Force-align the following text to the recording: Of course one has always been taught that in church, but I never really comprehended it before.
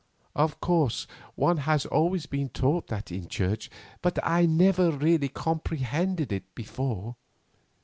Of 0.35 0.59
course 0.61 1.05
one 1.35 1.57
has 1.57 1.85
always 1.85 2.25
been 2.25 2.49
taught 2.49 2.87
that 2.87 3.11
in 3.11 3.27
church, 3.27 3.69
but 4.01 4.17
I 4.25 4.47
never 4.47 4.89
really 4.89 5.29
comprehended 5.29 6.31
it 6.33 6.55
before. 6.55 7.17